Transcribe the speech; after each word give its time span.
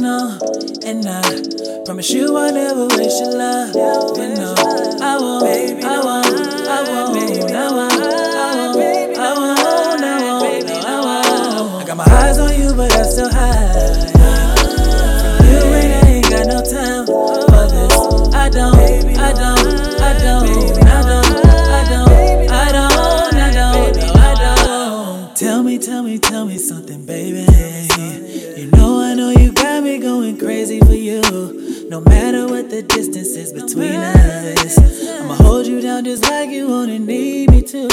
know, 0.00 0.38
and 0.84 1.06
I 1.06 1.84
promise 1.84 2.10
you 2.10 2.36
I'll 2.36 2.52
never 2.52 2.86
waste 2.96 3.20
your 3.20 3.36
love. 3.36 3.74
You 3.74 4.34
know, 4.34 4.54
I 5.00 5.16
won't, 5.20 5.84
I 5.84 6.00
won't, 6.00 6.26
I 6.66 6.82
won't, 6.88 7.14
baby, 7.14 7.54
I 7.54 7.70
won't, 7.70 7.92
I 7.92 8.02
won't, 8.56 9.18
I 9.18 9.34
won't, 9.34 9.58
I 9.58 10.40
won't, 10.40 10.70
I 10.70 11.00
won't. 11.00 11.82
I 11.82 11.86
got 11.86 11.96
my 11.96 12.04
eyes 12.04 12.38
on 12.38 12.58
you, 12.58 12.74
but 12.74 12.92
I 12.92 13.02
still 13.02 13.30
hide. 13.30 14.10
You 15.44 15.60
and 15.78 15.92
I 15.94 16.08
ain't 16.08 16.30
got 16.30 16.46
no 16.46 16.62
time 16.62 17.06
for 17.06 17.66
this. 17.68 18.34
I 18.34 18.48
don't, 18.48 18.74
I 19.18 19.32
don't, 19.32 19.68
I 20.00 20.18
don't, 20.18 20.18
I 20.18 20.18
don't, 20.18 20.46
I 20.82 21.04
don't, 21.04 22.08
I 22.50 22.72
don't, 22.72 23.34
I 23.34 23.52
don't, 23.52 24.16
I 24.16 24.34
don't. 24.34 25.36
Tell 25.36 25.62
me, 25.62 25.78
tell 25.78 26.02
me, 26.02 26.18
tell 26.18 26.44
me 26.44 26.58
something, 26.58 27.04
baby. 27.06 27.46
You 28.58 28.66
know 28.72 29.00
I 29.00 29.14
know 29.14 29.30
you 29.30 29.52
got 29.52 29.84
me 29.84 29.98
going 29.98 30.36
crazy 30.36 30.80
for 30.80 30.92
you. 30.92 31.20
No 31.88 32.00
matter 32.00 32.48
what 32.48 32.68
the 32.68 32.82
distance 32.82 33.36
is 33.36 33.52
between 33.52 33.94
us, 33.94 34.76
I'ma 35.20 35.34
hold 35.34 35.68
you 35.68 35.80
down 35.80 36.04
just 36.04 36.24
like 36.24 36.50
you 36.50 36.66
wanna 36.66 36.98
need 36.98 37.52
me 37.52 37.62
to. 37.62 37.86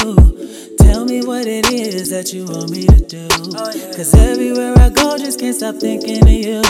Tell 0.79 1.05
me 1.05 1.23
what 1.23 1.45
it 1.45 1.71
is 1.71 2.09
that 2.09 2.33
you 2.33 2.45
want 2.45 2.71
me 2.71 2.87
to 2.87 2.99
do. 2.99 3.27
Cause 3.95 4.15
everywhere 4.15 4.73
I 4.79 4.89
go, 4.89 5.19
just 5.19 5.39
can't 5.39 5.55
stop 5.55 5.75
thinking 5.75 6.23
of 6.23 6.33
you. 6.33 6.63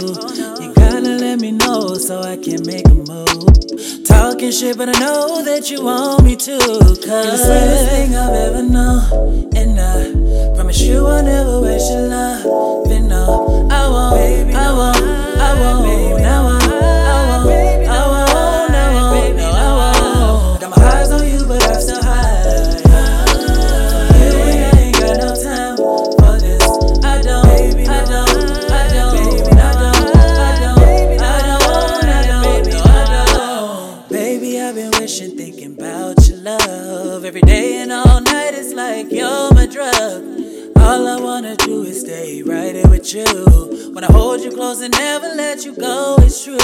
You 0.59 0.73
gotta 0.73 1.15
let 1.15 1.39
me 1.39 1.53
know 1.53 1.93
so 1.95 2.19
I 2.19 2.35
can 2.35 2.65
make 2.65 2.85
a 2.89 2.95
move. 2.95 4.03
Talking 4.03 4.51
shit, 4.51 4.77
but 4.77 4.89
I 4.89 4.99
know 4.99 5.41
that 5.41 5.71
you 5.71 5.85
want 5.85 6.25
me 6.25 6.35
to. 6.35 6.57
Cause 6.59 7.45
sweetest 7.45 7.89
thing 7.91 8.14
I've 34.65 34.73
been 34.73 34.89
wishing, 34.99 35.37
thinking 35.37 35.77
about 35.77 36.27
your 36.27 36.39
love 36.39 37.23
every 37.23 37.41
day 37.41 37.77
and 37.83 37.91
all 37.91 38.19
night. 38.19 38.55
It's 38.55 38.73
like 38.73 39.11
you're 39.11 39.53
my 39.53 39.67
drug. 39.67 40.23
All 40.77 41.07
I 41.07 41.21
wanna 41.21 41.55
do 41.55 41.83
is 41.83 42.01
stay 42.01 42.41
right 42.41 42.73
here 42.73 42.89
with 42.89 43.13
you. 43.13 43.91
When 43.93 44.03
I 44.03 44.11
hold 44.11 44.41
you 44.41 44.49
close 44.49 44.81
and 44.81 44.91
never 44.91 45.27
let 45.35 45.65
you 45.65 45.75
go, 45.75 46.15
it's 46.19 46.43
true. 46.43 46.57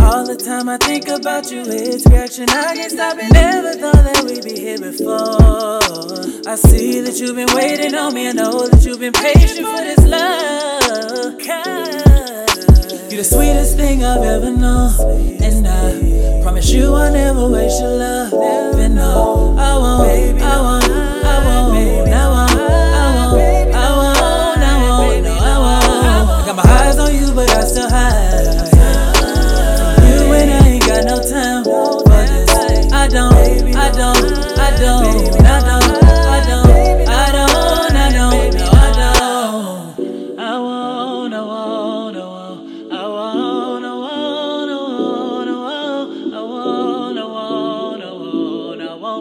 All 0.00 0.24
the 0.24 0.34
time 0.34 0.70
I 0.70 0.78
think 0.78 1.08
about 1.08 1.50
you, 1.50 1.60
it's 1.66 2.06
reaction. 2.06 2.48
I 2.48 2.74
can't 2.74 2.90
stop 2.90 3.18
it. 3.18 3.30
Never 3.34 3.74
thought 3.74 4.02
that 4.02 4.24
we'd 4.24 4.42
be 4.42 4.58
here 4.58 4.78
before. 4.78 5.80
I 6.50 6.54
see 6.54 7.02
that 7.02 7.20
you've 7.20 7.36
been 7.36 7.54
waiting 7.54 7.94
on 7.96 8.14
me. 8.14 8.28
I 8.28 8.32
know 8.32 8.66
that 8.66 8.82
you've 8.82 8.98
been 8.98 9.12
patient 9.12 9.66
for 9.66 9.82
this 9.84 10.06
love. 10.06 10.70
You're 13.10 13.18
the 13.18 13.24
sweetest 13.24 13.76
thing 13.76 14.04
I've 14.04 14.22
ever 14.22 14.52
known. 14.52 14.94
And 15.42 15.66
I 15.66 15.99
promise 16.42 16.70
you 16.70 16.94
I'll 16.94 17.12
never 17.12 17.48
waste 17.48 17.69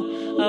now. 0.01 0.48